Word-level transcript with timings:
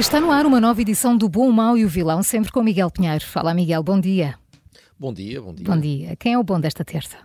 Está 0.00 0.20
no 0.20 0.30
ar 0.30 0.44
uma 0.44 0.60
nova 0.60 0.82
edição 0.82 1.16
do 1.16 1.26
Bom, 1.26 1.48
o 1.48 1.52
Mau 1.52 1.76
e 1.78 1.84
o 1.84 1.88
Vilão, 1.88 2.22
sempre 2.22 2.52
com 2.52 2.62
Miguel 2.62 2.90
Pinheiro. 2.90 3.24
Fala, 3.24 3.54
Miguel, 3.54 3.82
bom 3.82 3.98
dia. 3.98 4.38
Bom 4.98 5.12
dia, 5.12 5.40
bom 5.40 5.54
dia. 5.54 5.66
Bom 5.66 5.80
dia. 5.80 6.16
Quem 6.16 6.34
é 6.34 6.38
o 6.38 6.42
bom 6.42 6.60
desta 6.60 6.84
terça? 6.84 7.16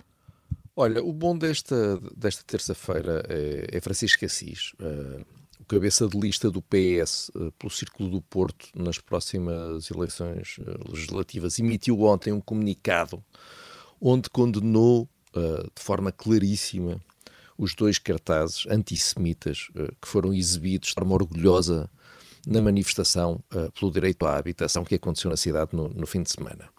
Olha, 0.73 1.03
o 1.03 1.11
bom 1.11 1.37
desta, 1.37 1.99
desta 2.15 2.43
terça-feira 2.43 3.25
é, 3.27 3.67
é, 3.73 3.81
Francisco 3.81 4.23
Assis, 4.23 4.71
uh, 4.79 5.21
o 5.59 5.65
cabeça 5.65 6.07
de 6.07 6.17
lista 6.17 6.49
do 6.49 6.61
PS 6.61 7.29
uh, 7.35 7.47
eh, 7.47 7.51
pelo 7.59 7.69
Círculo 7.69 8.09
do 8.09 8.21
Porto 8.21 8.69
nas 8.73 8.97
próximas 8.97 9.91
eleições 9.91 10.57
uh, 10.59 10.91
legislativas. 10.91 11.59
Emitiu 11.59 12.01
ontem 12.03 12.31
um 12.31 12.39
comunicado 12.39 13.21
onde 13.99 14.29
condenou 14.29 15.09
de 15.33 15.81
forma 15.81 16.11
claríssima 16.11 16.99
os 17.57 17.73
dois 17.73 17.97
cartazes 17.97 18.65
antissemitas 18.67 19.69
que 20.01 20.07
foram 20.07 20.33
exibidos 20.33 20.89
de 20.89 20.95
forma 20.95 21.13
orgulhosa 21.13 21.89
na 22.45 22.61
manifestação 22.61 23.43
uh, 23.53 23.71
pelo 23.71 23.91
direito 23.91 24.25
à 24.25 24.37
habitação 24.37 24.83
que 24.83 24.95
aconteceu 24.95 25.29
na 25.29 25.37
cidade 25.37 25.75
no, 25.75 25.89
no 25.89 26.07
fim 26.07 26.23
de 26.23 26.31
semana. 26.31 26.69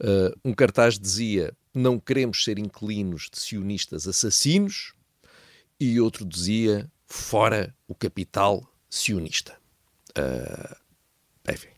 Uh, 0.00 0.38
um 0.44 0.54
cartaz 0.54 0.98
dizia: 0.98 1.52
Não 1.74 1.98
queremos 1.98 2.44
ser 2.44 2.58
inquilinos 2.58 3.28
de 3.32 3.38
sionistas 3.40 4.06
assassinos, 4.06 4.94
e 5.78 6.00
outro 6.00 6.24
dizia: 6.24 6.90
Fora 7.06 7.74
o 7.86 7.94
capital 7.94 8.66
sionista. 8.90 9.56
Uh, 10.16 10.76
enfim. 11.52 11.68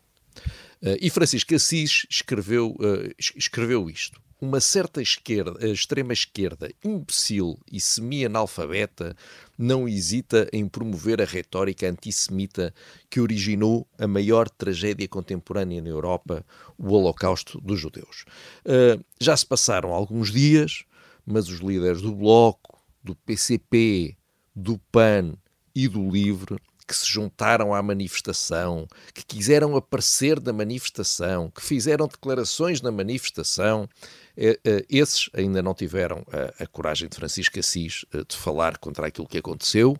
E 1.00 1.10
Francisco 1.10 1.52
Assis 1.56 2.06
escreveu, 2.08 2.76
escreveu 3.18 3.90
isto 3.90 4.22
uma 4.40 4.60
certa 4.60 5.02
esquerda, 5.02 5.66
extrema-esquerda 5.66 6.70
imbecil 6.84 7.58
e 7.70 7.80
semi-analfabeta 7.80 9.16
não 9.56 9.88
hesita 9.88 10.48
em 10.52 10.68
promover 10.68 11.20
a 11.20 11.24
retórica 11.24 11.88
antissemita 11.88 12.72
que 13.10 13.20
originou 13.20 13.86
a 13.98 14.06
maior 14.06 14.48
tragédia 14.48 15.08
contemporânea 15.08 15.82
na 15.82 15.88
Europa, 15.88 16.46
o 16.78 16.92
Holocausto 16.92 17.60
dos 17.60 17.80
Judeus. 17.80 18.24
Uh, 18.64 19.04
já 19.20 19.36
se 19.36 19.44
passaram 19.44 19.92
alguns 19.92 20.30
dias, 20.30 20.84
mas 21.26 21.48
os 21.48 21.58
líderes 21.58 22.00
do 22.00 22.14
Bloco, 22.14 22.80
do 23.02 23.16
PCP, 23.16 24.16
do 24.54 24.78
PAN 24.92 25.34
e 25.74 25.88
do 25.88 26.08
LIVRE 26.08 26.56
que 26.88 26.96
se 26.96 27.06
juntaram 27.06 27.74
à 27.74 27.82
manifestação, 27.82 28.88
que 29.12 29.22
quiseram 29.22 29.76
aparecer 29.76 30.40
na 30.42 30.54
manifestação, 30.54 31.50
que 31.50 31.62
fizeram 31.62 32.08
declarações 32.08 32.80
na 32.80 32.90
manifestação, 32.90 33.86
eh, 34.34 34.58
eh, 34.64 34.86
esses 34.88 35.28
ainda 35.34 35.62
não 35.62 35.74
tiveram 35.74 36.24
a, 36.32 36.64
a 36.64 36.66
coragem 36.66 37.06
de 37.06 37.14
Francisco 37.14 37.58
Assis 37.58 38.06
eh, 38.14 38.24
de 38.26 38.34
falar 38.34 38.78
contra 38.78 39.06
aquilo 39.06 39.28
que 39.28 39.36
aconteceu, 39.36 39.96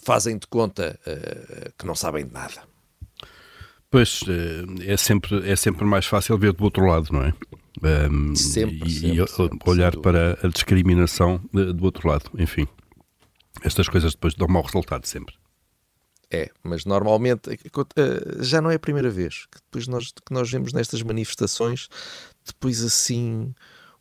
fazem 0.00 0.38
de 0.38 0.46
conta 0.46 0.98
que 1.76 1.84
não 1.84 1.94
sabem 1.94 2.26
de 2.26 2.32
nada. 2.32 2.62
Pois, 3.90 4.22
é 4.80 4.96
sempre, 4.96 5.46
é 5.46 5.54
sempre 5.54 5.84
mais 5.84 6.06
fácil 6.06 6.38
ver 6.38 6.54
do 6.54 6.64
outro 6.64 6.86
lado, 6.86 7.12
não 7.12 7.22
é? 7.22 7.34
Um, 8.10 8.34
sempre, 8.34 8.88
e, 8.88 8.90
sempre, 8.90 9.24
e 9.24 9.28
sempre, 9.28 9.58
olhar 9.70 9.94
para 9.98 10.38
a 10.42 10.48
discriminação 10.48 11.38
do 11.52 11.84
outro 11.84 12.08
lado, 12.08 12.30
enfim. 12.38 12.66
Estas 13.62 13.90
coisas 13.90 14.12
depois 14.12 14.32
dão 14.34 14.48
mau 14.48 14.62
resultado 14.62 15.04
sempre. 15.04 15.34
É, 16.30 16.50
mas 16.62 16.84
normalmente 16.84 17.50
eh, 17.50 17.56
eh, 17.96 18.42
já 18.42 18.60
não 18.60 18.70
é 18.70 18.74
a 18.74 18.78
primeira 18.78 19.08
vez 19.08 19.46
que 19.50 19.58
depois 19.62 19.88
nós, 19.88 20.12
que 20.12 20.32
nós 20.32 20.50
vemos 20.50 20.74
nestas 20.74 21.02
manifestações, 21.02 21.88
depois 22.44 22.84
assim, 22.84 23.54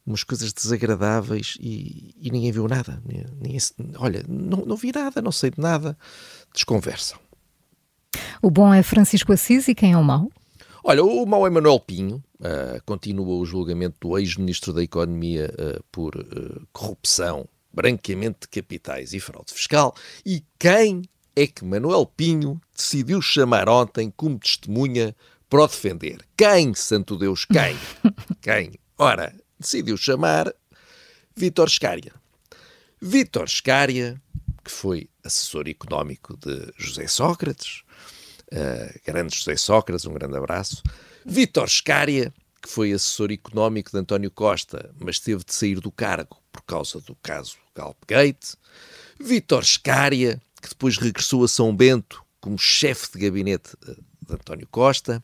umas 0.05 0.25
coisas 0.25 0.51
desagradáveis 0.51 1.57
e, 1.59 2.13
e 2.19 2.29
ninguém 2.29 2.51
viu 2.51 2.67
nada. 2.67 3.01
Ninguém, 3.05 3.59
olha, 3.97 4.25
não, 4.27 4.65
não 4.65 4.75
vi 4.75 4.91
nada, 4.93 5.21
não 5.21 5.31
sei 5.31 5.51
de 5.51 5.61
nada. 5.61 5.97
Desconversam. 6.53 7.17
O 8.41 8.49
bom 8.49 8.73
é 8.73 8.83
Francisco 8.83 9.31
Assis 9.31 9.67
e 9.67 9.75
quem 9.75 9.93
é 9.93 9.97
o 9.97 10.03
mau? 10.03 10.29
Olha, 10.83 11.03
o 11.03 11.25
mau 11.25 11.45
é 11.45 11.49
Manuel 11.49 11.79
Pinho. 11.79 12.23
Uh, 12.39 12.81
continua 12.85 13.35
o 13.35 13.45
julgamento 13.45 13.97
do 13.99 14.17
ex-ministro 14.17 14.71
da 14.71 14.83
Economia 14.83 15.53
uh, 15.53 15.83
por 15.91 16.15
uh, 16.15 16.67
corrupção, 16.71 17.47
branqueamento 17.73 18.41
de 18.41 18.47
capitais 18.47 19.13
e 19.13 19.19
fraude 19.19 19.53
fiscal. 19.53 19.93
E 20.25 20.43
quem 20.59 21.01
é 21.37 21.45
que 21.45 21.63
Manuel 21.63 22.07
Pinho 22.07 22.59
decidiu 22.75 23.21
chamar 23.21 23.69
ontem 23.69 24.11
como 24.17 24.39
testemunha 24.39 25.15
para 25.47 25.61
o 25.61 25.67
defender. 25.67 26.25
Quem, 26.35 26.73
santo 26.73 27.15
Deus, 27.15 27.45
quem? 27.45 27.77
quem? 28.41 28.71
Ora, 28.97 29.31
decidiu 29.59 29.95
chamar 29.97 30.51
Vítor 31.35 31.69
Scária. 31.69 32.11
Vítor 32.99 33.47
Scária, 33.47 34.19
que 34.63 34.71
foi 34.71 35.07
assessor 35.23 35.67
económico 35.67 36.35
de 36.35 36.73
José 36.75 37.05
Sócrates, 37.05 37.83
uh, 38.51 38.99
grande 39.05 39.37
José 39.37 39.55
Sócrates, 39.57 40.07
um 40.07 40.13
grande 40.15 40.35
abraço. 40.35 40.81
Vítor 41.23 41.69
Scária, 41.69 42.33
que 42.63 42.67
foi 42.67 42.91
assessor 42.93 43.31
económico 43.31 43.91
de 43.91 43.99
António 43.99 44.31
Costa, 44.31 44.89
mas 44.99 45.19
teve 45.19 45.43
de 45.43 45.53
sair 45.53 45.79
do 45.79 45.91
cargo 45.91 46.41
por 46.51 46.63
causa 46.63 46.99
do 46.99 47.13
caso 47.21 47.57
Galpgate. 47.75 48.55
Vítor 49.19 49.63
Scária, 49.63 50.41
que 50.61 50.69
depois 50.69 50.97
regressou 50.97 51.43
a 51.43 51.47
São 51.47 51.75
Bento 51.75 52.23
como 52.39 52.57
chefe 52.57 53.13
de 53.13 53.19
gabinete 53.19 53.71
eh, 53.87 53.95
de 54.27 54.33
António 54.33 54.67
Costa, 54.69 55.23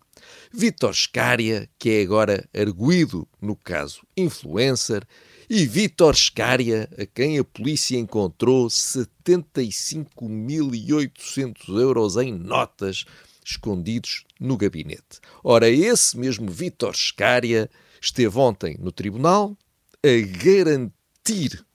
Vítor 0.51 0.95
Scária, 0.95 1.69
que 1.77 1.89
é 1.89 2.01
agora 2.01 2.49
arguído 2.55 3.27
no 3.41 3.55
caso 3.55 4.01
influencer, 4.15 5.03
e 5.49 5.65
Vítor 5.65 6.15
Scária, 6.15 6.87
a 6.97 7.05
quem 7.05 7.37
a 7.37 7.43
polícia 7.43 7.97
encontrou 7.97 8.67
75.800 8.67 11.67
euros 11.67 12.15
em 12.15 12.31
notas 12.31 13.03
escondidos 13.45 14.23
no 14.39 14.55
gabinete. 14.55 15.19
Ora, 15.43 15.69
esse 15.69 16.17
mesmo 16.17 16.49
Vítor 16.49 16.95
Scária 16.95 17.69
esteve 18.01 18.37
ontem 18.37 18.77
no 18.79 18.89
tribunal 18.91 19.57
a 20.01 20.07
garantir 20.43 21.65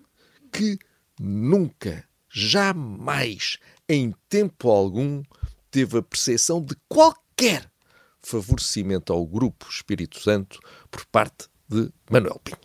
que 0.51 0.79
nunca 1.21 2.08
jamais, 2.31 3.59
em 3.89 4.15
tempo 4.29 4.71
algum, 4.71 5.23
teve 5.71 5.99
a 5.99 6.03
percepção 6.03 6.63
de 6.63 6.75
qualquer 6.89 7.71
favorecimento 8.23 9.13
ao 9.13 9.27
Grupo 9.27 9.67
Espírito 9.71 10.21
Santo 10.21 10.59
por 10.91 11.05
parte 11.07 11.47
de 11.69 11.91
Manuel 12.11 12.41
Pinho. 12.45 12.59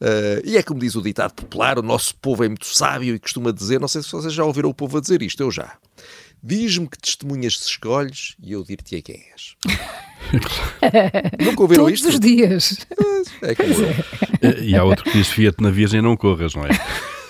Uh, 0.00 0.42
e 0.44 0.56
é 0.56 0.62
como 0.62 0.80
diz 0.80 0.96
o 0.96 1.02
ditado 1.02 1.34
popular: 1.34 1.78
o 1.78 1.82
nosso 1.82 2.16
povo 2.16 2.44
é 2.44 2.48
muito 2.48 2.66
sábio 2.66 3.14
e 3.14 3.18
costuma 3.18 3.52
dizer, 3.52 3.80
não 3.80 3.86
sei 3.86 4.02
se 4.02 4.10
vocês 4.10 4.32
já 4.32 4.44
ouviram 4.44 4.68
o 4.68 4.74
povo 4.74 4.98
a 4.98 5.00
dizer 5.00 5.22
isto, 5.22 5.40
eu 5.42 5.50
já. 5.50 5.76
Diz-me 6.42 6.88
que 6.88 6.98
testemunhas 6.98 7.56
se 7.56 7.68
escolhes 7.68 8.34
e 8.42 8.50
eu 8.50 8.64
dir-te 8.64 8.96
a 8.96 9.02
quem 9.02 9.24
és. 9.32 9.54
Nunca 11.38 11.62
ouviram 11.62 11.84
Todos 11.84 12.00
isto? 12.00 12.04
Todos 12.04 12.14
os 12.14 12.20
dias. 12.20 12.86
É, 13.42 13.52
é. 13.52 14.58
E 14.60 14.74
há 14.74 14.82
outro 14.82 15.04
que 15.04 15.12
diz: 15.12 15.28
fia-te 15.28 15.62
na 15.62 15.70
virgem 15.70 16.02
não 16.02 16.16
corras, 16.16 16.54
não 16.56 16.64
é? 16.64 16.70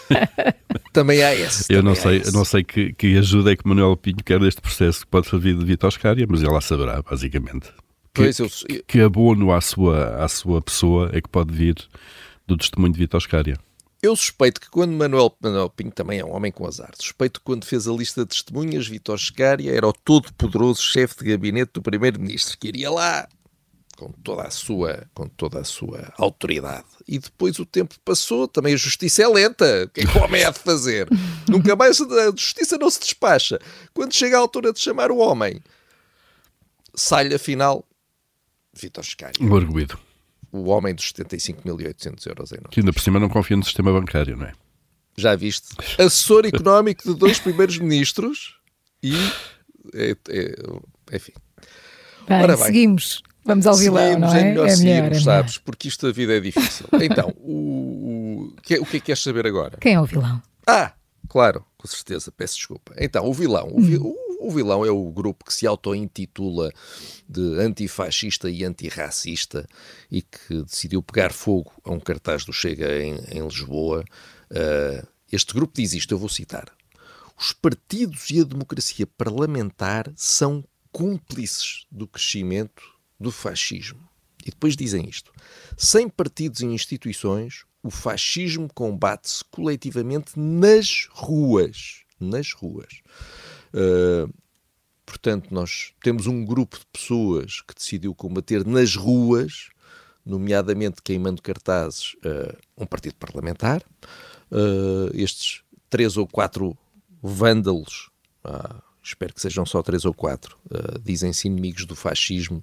também 0.92 1.22
há 1.22 1.34
esse. 1.34 1.72
Eu 1.72 1.82
não 1.82 1.94
sei, 1.94 2.18
esse. 2.18 2.32
não 2.32 2.44
sei 2.44 2.64
que, 2.64 2.92
que 2.92 3.16
ajuda 3.18 3.52
é 3.52 3.56
que 3.56 3.66
Manuel 3.66 3.96
Pinho 3.96 4.22
quer 4.24 4.40
neste 4.40 4.60
processo 4.60 5.00
que 5.00 5.06
pode 5.06 5.28
servir 5.28 5.56
de 5.56 5.64
Vitor 5.64 5.90
Scária, 5.90 6.26
mas 6.28 6.42
ele 6.42 6.52
lá 6.52 6.60
saberá, 6.60 7.02
basicamente. 7.02 7.68
Que, 8.14 8.22
pois 8.22 8.38
eu, 8.38 8.48
eu... 8.68 8.82
que 8.86 9.00
abono 9.00 9.52
à 9.52 9.60
sua, 9.60 10.22
à 10.22 10.28
sua 10.28 10.60
pessoa 10.60 11.10
é 11.12 11.20
que 11.20 11.28
pode 11.28 11.52
vir 11.52 11.76
do 12.46 12.56
testemunho 12.56 12.92
de 12.92 12.98
Vitor 12.98 13.20
Scária. 13.20 13.58
Eu 14.02 14.16
suspeito 14.16 14.60
que 14.60 14.68
quando 14.68 14.92
Manuel, 14.92 15.32
Manuel 15.40 15.70
Pinho 15.70 15.92
também 15.92 16.18
é 16.18 16.24
um 16.24 16.34
homem 16.34 16.50
com 16.50 16.66
azar, 16.66 16.90
suspeito 16.98 17.38
que 17.38 17.44
quando 17.44 17.64
fez 17.64 17.86
a 17.86 17.92
lista 17.92 18.22
de 18.22 18.30
testemunhas, 18.30 18.88
Vitor 18.88 19.16
Scária 19.18 19.70
era 19.70 19.86
o 19.86 19.92
todo-poderoso 19.92 20.82
chefe 20.82 21.22
de 21.22 21.30
gabinete 21.30 21.70
do 21.74 21.82
primeiro-ministro, 21.82 22.58
que 22.58 22.68
iria 22.68 22.90
lá 22.90 23.28
com 23.96 24.10
toda 24.10 24.42
a 24.42 24.50
sua, 24.50 25.06
com 25.14 25.28
toda 25.28 25.60
a 25.60 25.64
sua 25.64 26.12
autoridade. 26.18 26.86
E 27.06 27.18
depois 27.18 27.58
o 27.58 27.66
tempo 27.66 27.94
passou, 28.04 28.48
também 28.48 28.74
a 28.74 28.76
justiça 28.76 29.22
é 29.22 29.28
lenta. 29.28 29.84
O 29.84 29.88
que 29.90 30.00
é 30.00 30.06
que 30.06 30.18
o 30.18 30.22
homem 30.22 30.44
há 30.44 30.50
de 30.50 30.58
fazer? 30.58 31.08
Nunca 31.48 31.76
mais 31.76 32.00
a 32.00 32.30
justiça 32.30 32.78
não 32.78 32.90
se 32.90 33.00
despacha. 33.00 33.58
Quando 33.92 34.14
chega 34.14 34.36
a 34.36 34.40
altura 34.40 34.72
de 34.72 34.80
chamar 34.80 35.10
o 35.10 35.18
homem, 35.18 35.60
sai-lhe 36.94 37.34
afinal 37.34 37.84
Vitor. 38.74 39.04
Um 39.38 39.54
arguído. 39.54 39.98
o 40.50 40.70
homem 40.70 40.94
dos 40.94 41.12
75.800 41.12 42.26
euros 42.26 42.52
em 42.52 42.56
Que 42.70 42.80
ainda 42.80 42.92
por 42.92 43.00
cima 43.00 43.20
não 43.20 43.28
confia 43.28 43.56
no 43.56 43.64
sistema 43.64 43.92
bancário, 43.92 44.36
não 44.36 44.46
é? 44.46 44.52
Já 45.16 45.36
viste? 45.36 45.68
Assessor 45.98 46.46
económico 46.46 47.02
de 47.04 47.14
dois 47.14 47.38
primeiros 47.38 47.78
ministros 47.78 48.56
e. 49.02 49.14
É, 49.94 50.16
é, 50.30 50.56
enfim. 51.14 51.32
Bem, 52.26 52.42
Ora 52.42 52.56
bem, 52.56 52.64
seguimos. 52.64 53.22
Vamos 53.44 53.66
ao 53.66 53.74
vilão, 53.74 54.18
não 54.18 54.34
é? 54.34 54.40
É 54.40 54.44
melhor 54.44 54.66
é 54.66 54.76
seguirmos, 54.76 55.02
melhor, 55.02 55.16
é 55.16 55.20
sabes? 55.20 55.58
Porque 55.58 55.88
isto 55.88 56.06
a 56.06 56.12
vida 56.12 56.36
é 56.36 56.40
difícil. 56.40 56.86
Então, 57.02 57.34
o, 57.38 58.52
o, 58.56 58.60
que, 58.62 58.74
é, 58.74 58.80
o 58.80 58.86
que 58.86 58.96
é 58.96 59.00
que 59.00 59.06
queres 59.06 59.22
saber 59.22 59.46
agora? 59.46 59.78
Quem 59.80 59.94
é 59.94 60.00
o 60.00 60.04
vilão? 60.04 60.40
Ah, 60.66 60.92
claro, 61.28 61.64
com 61.76 61.88
certeza, 61.88 62.30
peço 62.30 62.56
desculpa. 62.56 62.94
Então, 62.96 63.26
o 63.26 63.34
vilão. 63.34 63.68
O, 63.68 63.80
hum. 63.80 64.14
o, 64.40 64.48
o 64.48 64.50
vilão 64.50 64.84
é 64.84 64.90
o 64.90 65.10
grupo 65.10 65.44
que 65.44 65.52
se 65.52 65.66
auto-intitula 65.66 66.72
de 67.28 67.60
antifascista 67.60 68.48
e 68.48 68.64
antirracista 68.64 69.66
e 70.10 70.22
que 70.22 70.62
decidiu 70.62 71.02
pegar 71.02 71.32
fogo 71.32 71.72
a 71.84 71.90
um 71.90 72.00
cartaz 72.00 72.44
do 72.44 72.52
Chega 72.52 73.02
em, 73.02 73.16
em 73.30 73.44
Lisboa. 73.44 74.04
Uh, 74.50 75.06
este 75.30 75.54
grupo 75.54 75.74
diz 75.74 75.92
isto, 75.92 76.12
eu 76.12 76.18
vou 76.18 76.28
citar. 76.28 76.66
Os 77.38 77.52
partidos 77.52 78.30
e 78.30 78.40
a 78.40 78.44
democracia 78.44 79.06
parlamentar 79.06 80.12
são 80.14 80.64
cúmplices 80.92 81.86
do 81.90 82.06
crescimento 82.06 82.82
do 83.18 83.30
fascismo. 83.30 84.08
E 84.44 84.50
depois 84.50 84.76
dizem 84.76 85.08
isto: 85.08 85.32
sem 85.76 86.08
partidos 86.08 86.60
e 86.60 86.66
instituições, 86.66 87.64
o 87.82 87.90
fascismo 87.90 88.68
combate-se 88.72 89.44
coletivamente 89.44 90.32
nas 90.36 91.08
ruas. 91.10 92.02
Nas 92.20 92.52
ruas. 92.52 93.00
Uh, 93.74 94.32
portanto, 95.04 95.52
nós 95.52 95.92
temos 96.02 96.26
um 96.26 96.44
grupo 96.44 96.78
de 96.78 96.86
pessoas 96.92 97.60
que 97.60 97.74
decidiu 97.74 98.14
combater 98.14 98.64
nas 98.64 98.94
ruas, 98.94 99.70
nomeadamente 100.24 101.02
queimando 101.02 101.42
cartazes, 101.42 102.14
uh, 102.24 102.56
um 102.76 102.86
partido 102.86 103.16
parlamentar. 103.16 103.82
Uh, 104.50 105.10
estes 105.14 105.62
três 105.88 106.16
ou 106.16 106.26
quatro 106.26 106.76
vândalos, 107.22 108.10
ah, 108.44 108.82
espero 109.02 109.34
que 109.34 109.40
sejam 109.40 109.66
só 109.66 109.82
três 109.82 110.04
ou 110.04 110.14
quatro, 110.14 110.56
uh, 110.66 110.98
dizem-se 111.02 111.48
inimigos 111.48 111.84
do 111.84 111.96
fascismo, 111.96 112.62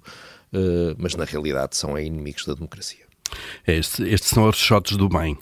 uh, 0.52 0.94
mas 0.98 1.14
na 1.14 1.24
realidade 1.24 1.76
são 1.76 1.98
inimigos 1.98 2.44
da 2.44 2.54
democracia. 2.54 3.04
É, 3.66 3.76
este, 3.76 4.02
estes 4.04 4.30
são 4.30 4.48
os 4.48 4.56
shots 4.56 4.96
do 4.96 5.08
bem. 5.08 5.38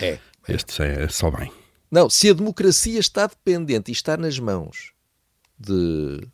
É. 0.00 0.06
é. 0.08 0.20
Estes 0.48 0.78
é, 0.80 1.04
é 1.04 1.08
só 1.08 1.30
bem. 1.30 1.50
Não, 1.90 2.10
se 2.10 2.28
a 2.28 2.32
democracia 2.32 2.98
está 2.98 3.26
dependente 3.26 3.90
e 3.90 3.92
está 3.92 4.16
nas 4.16 4.38
mãos 4.38 4.92
de 5.58 6.26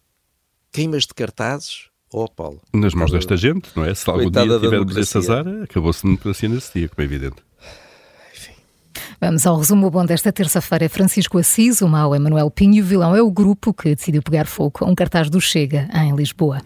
queimas 0.73 1.03
de 1.03 1.15
cartazes, 1.15 1.89
oh 2.13 2.29
Paulo. 2.29 2.61
Nas 2.73 2.95
mãos 2.95 3.11
desta 3.11 3.37
gente, 3.37 3.71
não 3.77 3.85
é? 3.85 3.95
Se 3.95 4.09
algum 4.09 4.31
dia 4.31 4.59
tivermos 4.59 4.97
esse 4.97 5.19
azar, 5.19 5.47
acabou-se 5.63 6.01
a 6.01 6.09
democracia 6.09 6.49
nesse 6.49 6.79
dia, 6.79 6.89
como 6.89 7.03
é 7.03 7.05
evidente. 7.05 7.43
Vamos 9.21 9.47
ao 9.47 9.59
resumo 9.59 9.91
bom 9.91 10.03
desta 10.03 10.33
terça-feira. 10.33 10.89
Francisco 10.89 11.37
Assis, 11.37 11.83
o 11.83 11.89
mau 11.89 12.17
Emanuel 12.17 12.51
Pinho, 12.51 12.83
o 12.83 12.87
vilão 12.87 13.15
é 13.15 13.21
o 13.21 13.31
grupo 13.31 13.75
que 13.75 13.95
decidiu 13.95 14.23
pegar 14.23 14.47
fogo 14.47 14.79
a 14.81 14.87
um 14.87 14.95
cartaz 14.95 15.29
do 15.29 15.39
Chega, 15.39 15.91
em 15.95 16.17
Lisboa. 16.17 16.63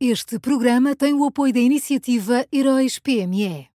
Este 0.00 0.38
programa 0.38 0.94
tem 0.94 1.12
o 1.12 1.24
apoio 1.24 1.52
da 1.52 1.58
iniciativa 1.58 2.46
Heróis 2.52 3.00
PME. 3.00 3.66